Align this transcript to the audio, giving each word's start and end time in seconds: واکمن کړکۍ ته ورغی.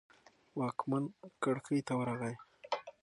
واکمن 0.59 1.03
کړکۍ 1.43 1.79
ته 1.87 1.93
ورغی. 1.99 2.33